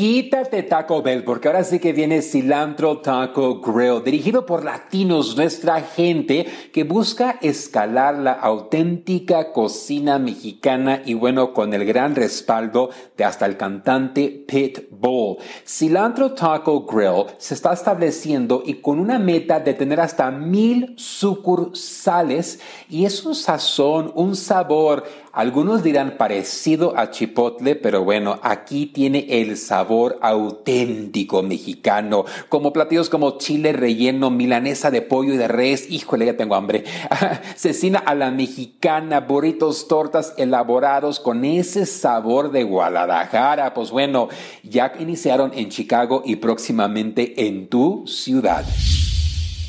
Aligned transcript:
Quítate 0.00 0.62
Taco 0.62 1.02
Bell, 1.02 1.24
porque 1.24 1.48
ahora 1.48 1.62
sí 1.62 1.78
que 1.78 1.92
viene 1.92 2.22
Cilantro 2.22 3.00
Taco 3.00 3.60
Grill, 3.60 4.02
dirigido 4.02 4.46
por 4.46 4.64
latinos, 4.64 5.36
nuestra 5.36 5.82
gente 5.82 6.46
que 6.72 6.84
busca 6.84 7.36
escalar 7.42 8.14
la 8.14 8.32
auténtica 8.32 9.52
cocina 9.52 10.18
mexicana 10.18 11.02
y 11.04 11.12
bueno, 11.12 11.52
con 11.52 11.74
el 11.74 11.84
gran 11.84 12.14
respaldo 12.14 12.88
de 13.14 13.24
hasta 13.24 13.44
el 13.44 13.58
cantante 13.58 14.42
Pitbull. 14.48 15.36
Cilantro 15.66 16.32
Taco 16.32 16.86
Grill 16.86 17.26
se 17.36 17.52
está 17.52 17.74
estableciendo 17.74 18.62
y 18.64 18.76
con 18.76 19.00
una 19.00 19.18
meta 19.18 19.60
de 19.60 19.74
tener 19.74 20.00
hasta 20.00 20.30
mil 20.30 20.94
sucursales 20.96 22.58
y 22.88 23.04
es 23.04 23.22
un 23.26 23.34
sazón, 23.34 24.12
un 24.14 24.34
sabor 24.34 25.04
algunos 25.32 25.84
dirán 25.84 26.16
parecido 26.16 26.98
a 26.98 27.12
chipotle, 27.12 27.76
pero 27.76 28.02
bueno, 28.02 28.40
aquí 28.42 28.86
tiene 28.86 29.26
el 29.28 29.56
sabor 29.56 29.89
auténtico 30.20 31.42
mexicano, 31.42 32.24
como 32.48 32.72
platillos 32.72 33.10
como 33.10 33.38
chile 33.38 33.72
relleno, 33.72 34.30
milanesa 34.30 34.90
de 34.90 35.02
pollo 35.02 35.34
y 35.34 35.36
de 35.36 35.48
res, 35.48 35.90
híjole, 35.90 36.26
ya 36.26 36.36
tengo 36.36 36.54
hambre, 36.54 36.84
cecina 37.56 37.98
a 37.98 38.14
la 38.14 38.30
mexicana, 38.30 39.20
burritos, 39.20 39.88
tortas 39.88 40.34
elaborados 40.36 41.20
con 41.20 41.44
ese 41.44 41.86
sabor 41.86 42.50
de 42.50 42.62
Guadalajara. 42.62 43.74
Pues 43.74 43.90
bueno, 43.90 44.28
ya 44.62 44.92
iniciaron 44.98 45.52
en 45.54 45.68
Chicago 45.68 46.22
y 46.24 46.36
próximamente 46.36 47.46
en 47.46 47.68
tu 47.68 48.04
ciudad. 48.06 48.64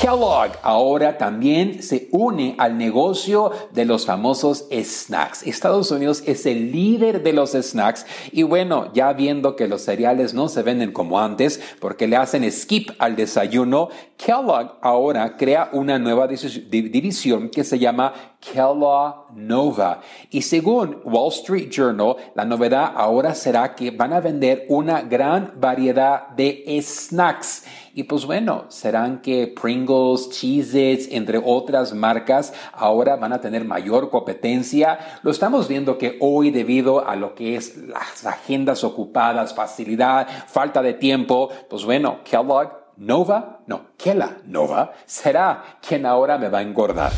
Kellogg 0.00 0.52
ahora 0.62 1.18
también 1.18 1.82
se 1.82 2.08
une 2.12 2.54
al 2.58 2.78
negocio 2.78 3.50
de 3.72 3.84
los 3.84 4.06
famosos 4.06 4.66
snacks. 4.70 5.44
Estados 5.44 5.90
Unidos 5.90 6.22
es 6.24 6.46
el 6.46 6.70
líder 6.70 7.24
de 7.24 7.32
los 7.32 7.50
snacks 7.50 8.06
y 8.30 8.44
bueno, 8.44 8.92
ya 8.92 9.12
viendo 9.12 9.56
que 9.56 9.66
los 9.66 9.82
cereales 9.82 10.34
no 10.34 10.48
se 10.48 10.62
venden 10.62 10.92
como 10.92 11.18
antes 11.18 11.60
porque 11.80 12.06
le 12.06 12.14
hacen 12.14 12.48
skip 12.52 12.90
al 13.00 13.16
desayuno, 13.16 13.88
Kellogg 14.16 14.78
ahora 14.82 15.36
crea 15.36 15.70
una 15.72 15.98
nueva 15.98 16.28
división 16.28 17.48
que 17.48 17.64
se 17.64 17.80
llama 17.80 18.12
Kellogg 18.40 19.32
Nova. 19.34 20.00
Y 20.30 20.42
según 20.42 21.00
Wall 21.04 21.32
Street 21.32 21.70
Journal, 21.70 22.14
la 22.36 22.44
novedad 22.44 22.92
ahora 22.94 23.34
será 23.34 23.74
que 23.74 23.90
van 23.90 24.12
a 24.12 24.20
vender 24.20 24.64
una 24.68 25.02
gran 25.02 25.54
variedad 25.56 26.28
de 26.28 26.64
snacks. 26.82 27.64
Y 27.98 28.04
pues 28.04 28.26
bueno, 28.26 28.66
serán 28.68 29.22
que 29.22 29.48
Pringles, 29.48 30.30
Cheez-Its, 30.30 31.08
entre 31.10 31.42
otras 31.44 31.94
marcas, 31.94 32.52
ahora 32.72 33.16
van 33.16 33.32
a 33.32 33.40
tener 33.40 33.64
mayor 33.64 34.08
competencia. 34.08 35.00
Lo 35.24 35.32
estamos 35.32 35.66
viendo 35.66 35.98
que 35.98 36.16
hoy, 36.20 36.52
debido 36.52 37.08
a 37.08 37.16
lo 37.16 37.34
que 37.34 37.56
es 37.56 37.76
las 37.76 38.24
agendas 38.24 38.84
ocupadas, 38.84 39.52
facilidad, 39.52 40.28
falta 40.46 40.80
de 40.80 40.94
tiempo, 40.94 41.48
pues 41.68 41.84
bueno, 41.84 42.20
Kellogg 42.22 42.70
Nova, 42.98 43.62
no, 43.66 43.86
Kela 43.96 44.36
Nova, 44.46 44.92
será 45.04 45.64
quien 45.84 46.06
ahora 46.06 46.38
me 46.38 46.48
va 46.48 46.58
a 46.58 46.62
engordar. 46.62 47.10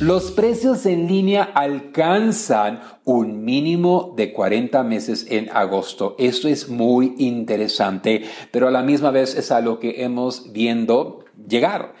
Los 0.00 0.30
precios 0.30 0.86
en 0.86 1.08
línea 1.08 1.42
alcanzan 1.42 2.82
un 3.04 3.44
mínimo 3.44 4.14
de 4.16 4.32
40 4.32 4.84
meses 4.84 5.26
en 5.28 5.50
agosto. 5.50 6.14
Esto 6.20 6.46
es 6.46 6.68
muy 6.68 7.16
interesante, 7.18 8.22
pero 8.52 8.68
a 8.68 8.70
la 8.70 8.84
misma 8.84 9.10
vez 9.10 9.34
es 9.34 9.50
a 9.50 9.60
lo 9.60 9.80
que 9.80 10.04
hemos 10.04 10.52
viendo 10.52 11.24
llegar. 11.48 11.94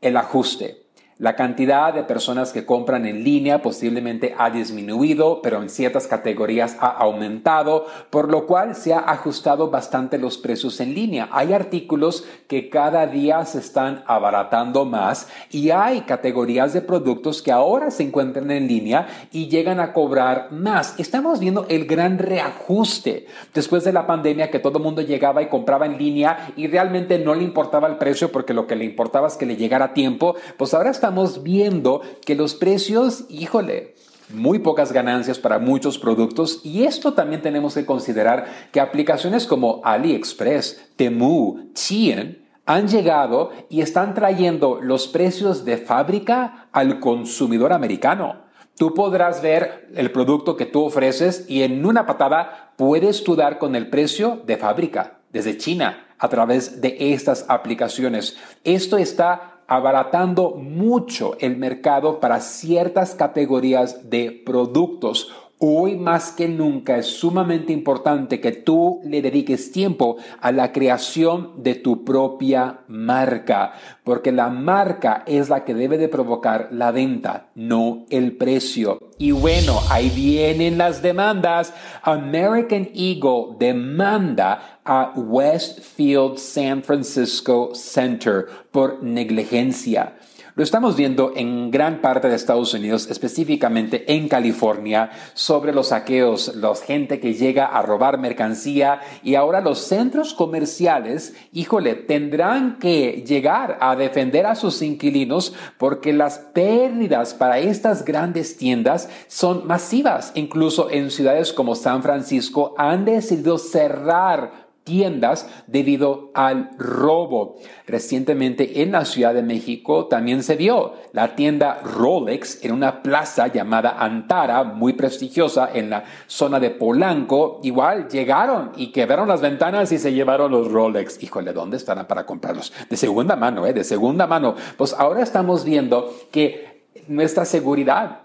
El 0.00 0.16
ajuste. 0.16 0.81
La 1.22 1.36
cantidad 1.36 1.94
de 1.94 2.02
personas 2.02 2.52
que 2.52 2.66
compran 2.66 3.06
en 3.06 3.22
línea 3.22 3.62
posiblemente 3.62 4.34
ha 4.38 4.50
disminuido, 4.50 5.40
pero 5.40 5.62
en 5.62 5.70
ciertas 5.70 6.08
categorías 6.08 6.76
ha 6.80 6.88
aumentado, 6.88 7.86
por 8.10 8.28
lo 8.28 8.48
cual 8.48 8.74
se 8.74 8.92
ha 8.92 8.98
ajustado 8.98 9.70
bastante 9.70 10.18
los 10.18 10.36
precios 10.36 10.80
en 10.80 10.96
línea. 10.96 11.28
Hay 11.30 11.52
artículos 11.52 12.24
que 12.48 12.68
cada 12.68 13.06
día 13.06 13.44
se 13.44 13.60
están 13.60 14.02
abaratando 14.08 14.84
más 14.84 15.28
y 15.52 15.70
hay 15.70 16.00
categorías 16.00 16.72
de 16.72 16.80
productos 16.80 17.40
que 17.40 17.52
ahora 17.52 17.92
se 17.92 18.02
encuentran 18.02 18.50
en 18.50 18.66
línea 18.66 19.06
y 19.30 19.46
llegan 19.46 19.78
a 19.78 19.92
cobrar 19.92 20.50
más. 20.50 20.98
Estamos 20.98 21.38
viendo 21.38 21.66
el 21.68 21.86
gran 21.86 22.18
reajuste 22.18 23.28
después 23.54 23.84
de 23.84 23.92
la 23.92 24.08
pandemia 24.08 24.50
que 24.50 24.58
todo 24.58 24.78
el 24.78 24.84
mundo 24.84 25.02
llegaba 25.02 25.40
y 25.40 25.48
compraba 25.48 25.86
en 25.86 25.98
línea 25.98 26.52
y 26.56 26.66
realmente 26.66 27.20
no 27.20 27.36
le 27.36 27.44
importaba 27.44 27.86
el 27.86 27.94
precio 27.94 28.32
porque 28.32 28.54
lo 28.54 28.66
que 28.66 28.74
le 28.74 28.84
importaba 28.84 29.28
es 29.28 29.36
que 29.36 29.46
le 29.46 29.54
llegara 29.54 29.84
a 29.84 29.94
tiempo. 29.94 30.34
Pues 30.56 30.74
ahora 30.74 30.90
estamos 30.90 31.11
estamos 31.12 31.42
viendo 31.42 32.00
que 32.24 32.34
los 32.34 32.54
precios, 32.54 33.26
híjole, 33.28 33.94
muy 34.30 34.60
pocas 34.60 34.92
ganancias 34.92 35.38
para 35.38 35.58
muchos 35.58 35.98
productos 35.98 36.62
y 36.64 36.84
esto 36.84 37.12
también 37.12 37.42
tenemos 37.42 37.74
que 37.74 37.84
considerar 37.84 38.46
que 38.72 38.80
aplicaciones 38.80 39.46
como 39.46 39.82
AliExpress, 39.84 40.92
Temu, 40.96 41.70
Shein 41.74 42.48
han 42.64 42.88
llegado 42.88 43.50
y 43.68 43.82
están 43.82 44.14
trayendo 44.14 44.80
los 44.80 45.06
precios 45.06 45.66
de 45.66 45.76
fábrica 45.76 46.68
al 46.72 46.98
consumidor 46.98 47.74
americano. 47.74 48.44
Tú 48.78 48.94
podrás 48.94 49.42
ver 49.42 49.90
el 49.94 50.12
producto 50.12 50.56
que 50.56 50.64
tú 50.64 50.82
ofreces 50.82 51.44
y 51.46 51.62
en 51.62 51.84
una 51.84 52.06
patada 52.06 52.72
puedes 52.78 53.22
tú 53.22 53.36
dar 53.36 53.58
con 53.58 53.76
el 53.76 53.90
precio 53.90 54.40
de 54.46 54.56
fábrica 54.56 55.18
desde 55.30 55.58
China 55.58 56.06
a 56.18 56.30
través 56.30 56.80
de 56.80 56.96
estas 57.12 57.44
aplicaciones. 57.48 58.38
Esto 58.64 58.96
está 58.96 59.51
abaratando 59.74 60.50
mucho 60.50 61.34
el 61.40 61.56
mercado 61.56 62.20
para 62.20 62.40
ciertas 62.40 63.14
categorías 63.14 64.10
de 64.10 64.42
productos. 64.44 65.32
Hoy 65.64 65.96
más 65.96 66.32
que 66.32 66.48
nunca 66.48 66.98
es 66.98 67.06
sumamente 67.06 67.72
importante 67.72 68.40
que 68.40 68.50
tú 68.50 69.00
le 69.04 69.22
dediques 69.22 69.70
tiempo 69.70 70.16
a 70.40 70.50
la 70.50 70.72
creación 70.72 71.52
de 71.62 71.76
tu 71.76 72.04
propia 72.04 72.80
marca, 72.88 73.72
porque 74.02 74.32
la 74.32 74.50
marca 74.50 75.22
es 75.24 75.48
la 75.48 75.64
que 75.64 75.72
debe 75.72 75.98
de 75.98 76.08
provocar 76.08 76.68
la 76.72 76.90
venta, 76.90 77.46
no 77.54 78.06
el 78.10 78.36
precio. 78.36 78.98
Y 79.18 79.30
bueno, 79.30 79.78
ahí 79.88 80.10
vienen 80.10 80.78
las 80.78 81.00
demandas. 81.00 81.72
American 82.02 82.88
Eagle 82.92 83.54
demanda 83.60 84.71
a 84.84 85.12
Westfield 85.16 86.38
San 86.38 86.82
Francisco 86.82 87.74
Center 87.74 88.46
por 88.70 89.02
negligencia. 89.02 90.14
Lo 90.54 90.62
estamos 90.62 90.96
viendo 90.96 91.32
en 91.34 91.70
gran 91.70 92.02
parte 92.02 92.28
de 92.28 92.34
Estados 92.34 92.74
Unidos, 92.74 93.08
específicamente 93.08 94.12
en 94.12 94.28
California, 94.28 95.10
sobre 95.32 95.72
los 95.72 95.88
saqueos, 95.88 96.54
la 96.56 96.74
gente 96.74 97.20
que 97.20 97.32
llega 97.32 97.64
a 97.64 97.80
robar 97.80 98.18
mercancía 98.18 99.00
y 99.22 99.34
ahora 99.34 99.62
los 99.62 99.78
centros 99.78 100.34
comerciales, 100.34 101.34
híjole, 101.54 101.94
tendrán 101.94 102.78
que 102.78 103.24
llegar 103.26 103.78
a 103.80 103.96
defender 103.96 104.44
a 104.44 104.54
sus 104.54 104.82
inquilinos 104.82 105.54
porque 105.78 106.12
las 106.12 106.38
pérdidas 106.38 107.32
para 107.32 107.58
estas 107.58 108.04
grandes 108.04 108.58
tiendas 108.58 109.08
son 109.28 109.66
masivas. 109.66 110.32
Incluso 110.34 110.90
en 110.90 111.10
ciudades 111.10 111.54
como 111.54 111.74
San 111.74 112.02
Francisco 112.02 112.74
han 112.76 113.06
decidido 113.06 113.56
cerrar 113.56 114.70
tiendas 114.84 115.48
debido 115.66 116.30
al 116.34 116.70
robo. 116.78 117.56
Recientemente 117.86 118.82
en 118.82 118.92
la 118.92 119.04
Ciudad 119.04 119.34
de 119.34 119.42
México 119.42 120.06
también 120.06 120.42
se 120.42 120.56
vio 120.56 120.94
la 121.12 121.34
tienda 121.34 121.80
Rolex 121.82 122.64
en 122.64 122.72
una 122.72 123.02
plaza 123.02 123.46
llamada 123.48 123.96
Antara, 123.98 124.64
muy 124.64 124.94
prestigiosa 124.94 125.70
en 125.72 125.90
la 125.90 126.04
zona 126.26 126.58
de 126.58 126.70
Polanco. 126.70 127.60
Igual 127.62 128.08
llegaron 128.08 128.72
y 128.76 128.92
quebraron 128.92 129.28
las 129.28 129.40
ventanas 129.40 129.92
y 129.92 129.98
se 129.98 130.12
llevaron 130.12 130.50
los 130.50 130.70
Rolex. 130.70 131.22
Híjole, 131.22 131.52
¿dónde 131.52 131.76
estarán 131.76 132.06
para 132.06 132.26
comprarlos? 132.26 132.72
De 132.88 132.96
segunda 132.96 133.36
mano, 133.36 133.66
¿eh? 133.66 133.72
De 133.72 133.84
segunda 133.84 134.26
mano. 134.26 134.54
Pues 134.76 134.94
ahora 134.94 135.22
estamos 135.22 135.64
viendo 135.64 136.12
que 136.30 136.86
nuestra 137.08 137.44
seguridad 137.44 138.22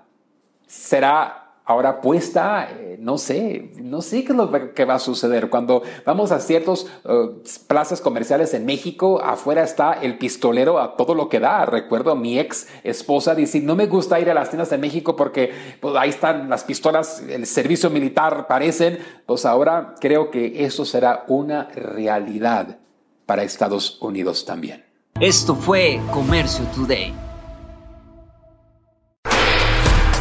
será 0.67 1.46
ahora 1.67 1.99
puesta, 1.99 2.69
eh, 2.71 2.97
no 2.99 3.17
sé, 3.17 3.71
no 3.75 4.01
sé 4.01 4.23
qué 4.23 4.31
es 4.31 4.37
lo 4.37 4.73
que 4.73 4.85
va 4.85 4.95
a 4.95 4.99
suceder. 4.99 5.49
Cuando 5.49 5.83
vamos 6.05 6.31
a 6.31 6.39
ciertas 6.39 6.87
eh, 7.03 7.29
plazas 7.67 7.99
comerciales 7.99 8.53
en 8.53 8.65
México, 8.65 9.21
afuera 9.21 9.63
está 9.63 9.93
el 9.93 10.17
pistolero 10.17 10.79
a 10.79 10.95
todo 10.95 11.13
lo 11.13 11.27
que 11.27 11.41
da. 11.41 11.65
Recuerdo 11.65 12.11
a 12.11 12.15
mi 12.15 12.39
ex 12.39 12.67
esposa 12.83 13.35
decir, 13.35 13.63
no 13.63 13.75
me 13.75 13.85
gusta 13.85 14.19
ir 14.19 14.29
a 14.31 14.33
las 14.33 14.49
tiendas 14.49 14.69
de 14.69 14.77
México 14.77 15.17
porque 15.17 15.51
pues, 15.81 15.93
ahí 15.97 16.09
están 16.09 16.49
las 16.49 16.63
pistolas, 16.63 17.21
el 17.29 17.45
servicio 17.45 17.89
militar 17.89 18.47
parecen. 18.47 18.99
Pues 19.25 19.45
ahora 19.45 19.95
creo 19.99 20.31
que 20.31 20.63
eso 20.63 20.85
será 20.85 21.25
una 21.27 21.65
realidad 21.75 22.79
para 23.25 23.43
Estados 23.43 24.01
Unidos 24.01 24.45
también. 24.45 24.85
Esto 25.19 25.53
fue 25.53 25.99
Comercio 26.13 26.63
Today. 26.73 27.26